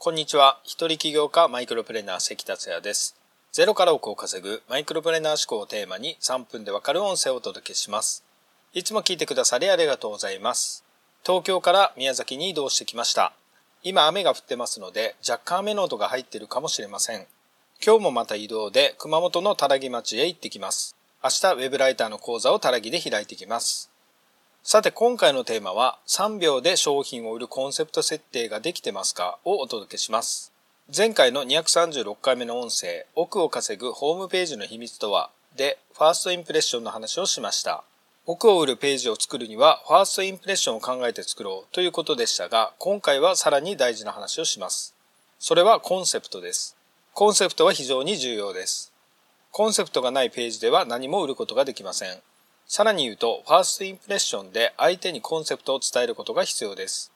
[0.00, 0.60] こんにちは。
[0.62, 3.16] 一人起業家マイクロプレーナー関達也です。
[3.50, 8.22] ゼロから億を稼ぐマイクロプレーナー思考をテーマに3分でわかる音声をお届けします。
[8.72, 10.84] いつも聞いてくださりありがとうございます。
[11.26, 13.32] 東京から宮崎に移動してきました。
[13.82, 17.26] 今雨が降ってますので若干雨の音が入っているかもしれません。
[17.84, 20.94] 今日もまた移動で熊本のたらぎ町へ行ってきます。
[21.24, 23.90] 明日ウェブライターの講座をたらぎで開いてきます。
[24.62, 29.38] さて今回のテーマは3秒で商品を売るコンセプト設定ができてますか？
[29.44, 30.52] をお届けします。
[30.94, 35.30] 前回の236回目の音声、奥を稼ぐホームページの秘密とは？
[35.56, 37.82] でファーストインプレッションの話をしました。
[38.26, 44.94] 奥を売るページを作るにはファーストインプレッションを考えて作ろうということでしたが、今回はさらに大事な話をします。
[45.38, 46.76] それはコンセプトです。
[47.14, 48.92] コンセプトは非常に重要です。
[49.50, 52.18] コンセプトがないページでは何も売ることができません。
[52.70, 57.10] さらに言うと、ファーストインプレッションで相手にコンセプトを伝えることが必要です。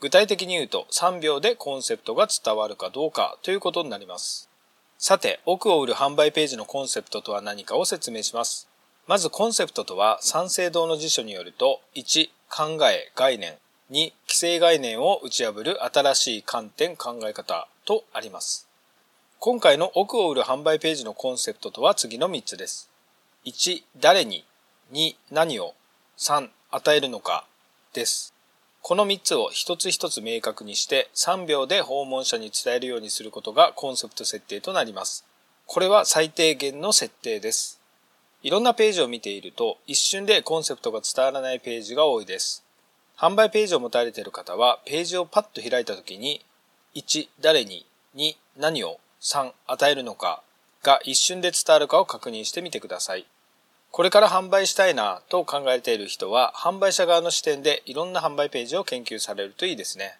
[0.00, 4.50] 具体的に言うと、3秒でコンセプトが伝わるかどうかということになります。
[4.98, 8.68] さて、奥を売る販売ページのコンセプトとは何かを説明します。
[9.06, 13.54] まずコンセプトとは、三省堂の辞書によると、1、考え、概念、
[13.90, 18.68] 2、既成概念を打ち破る新しい観点、考え方とあります。
[19.38, 22.90] 今回の奥を売る販売ページのコンセプトとは次の3つです。
[23.46, 24.44] 1、誰に、
[24.92, 25.74] 2何を
[26.16, 27.44] 3与えるのか
[27.92, 28.34] です。
[28.80, 35.26] この3つを一つ一つ明確にして3秒で訪問者に伝えるようにすることがコンセプト設定となります。
[35.66, 37.80] これは最低限の設定です。
[38.42, 42.64] いろんなページを見ていると一瞬でコンセプトが伝わらないページが多いです。
[43.18, 46.40] 販売ページを持たれている方はページをパッと開いた時に
[46.94, 47.84] 1誰に
[48.16, 50.42] 2何を3与えるのか
[50.82, 53.26] が一瞬で伝わるかを確認してみてください。
[53.90, 60.18] これから販売したいなと考えている人は販売者側の視点でいろんな販売ページを研究されるといいですね。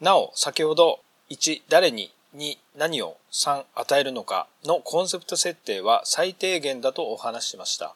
[0.00, 7.94] なお、先ほど1、誰に2、何を3、与えるのかのコンセプト設定は最低限だとお話ししました。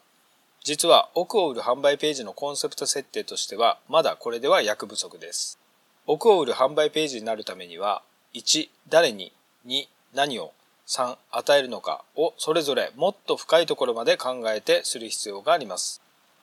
[0.62, 5.58] 実は奥を売る販売ページのコンセプト設定としてはまだこれでは役不足です。
[6.06, 8.02] 奥を売る販売ページになるためには
[8.34, 9.32] 1、誰に
[9.66, 10.52] 2、何を
[10.90, 16.02] 3与えるのかをそれぞれもっと深いところまで考えてする必要があります。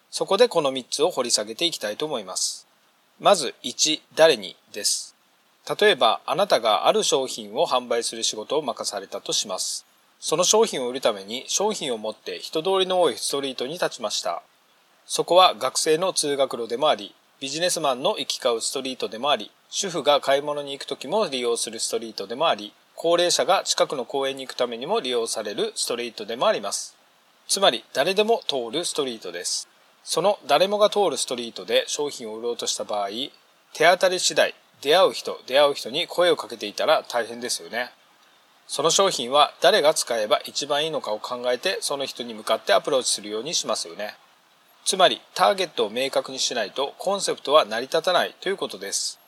[0.09, 2.65] そこでこの3つを掘り下げていきたいと思います。
[3.19, 5.15] まず1、誰にです。
[5.79, 9.85] 例えばあなたがある商品を販売する仕事を任されたとします。
[10.21, 14.41] その商品を売るために商品を持って人通りの多いストリートに立ちました。
[15.05, 26.97] そこは学生の通学路でもあり、ビジネスマンの行き交うストリートでもあり、主婦が買い物に行く時も利用するストリートでもあり、高齢者が近くの公園に行くためにも利用されるストリートでもあります。
[27.47, 29.69] つまり誰でも通るストリートです。
[30.03, 33.09] その誰もが通るストリートで商品を売ろうとした場合、
[33.73, 37.91] 手当たり次第、出会う人、出会う人に声をかけていたら大変ですよね。
[38.67, 44.15] その商品は誰が使えば一番いいのかを考えてその人に向かってアプローチするようにしますよね。
[44.85, 49.19] つまりターゲットを明確にしないとコンセプトは成り立たないということです。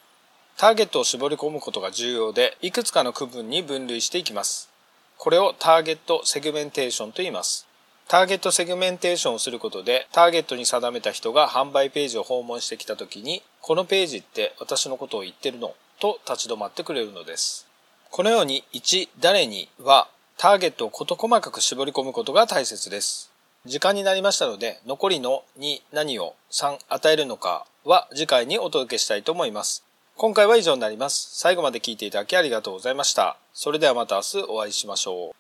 [0.57, 4.69] ターゲットを絞り込むことが重要で、いくつかの区分に分類していきます。
[5.17, 7.67] これをターゲットセグメンテーションと言います。
[8.07, 15.75] ターゲットセグメンテーションをすることで、ターゲットに定めた人が販売ページを訪問してきた時に、このページって私のことを言ってるの？
[15.99, 17.67] と立ち止まってくれるのです。
[18.09, 23.29] このように1、誰には、ターゲットを事細かく絞り込むことが大切です。
[23.65, 29.83] 時間になりましたので、残りの2、何を3、与えるのかは次回にお届けしたいと思います。
[30.21, 31.29] 今回は以上になります。
[31.39, 33.37] 最後まで聞いていただきありがとうございました。
[33.53, 35.38] それではまた明日お会いしましょう。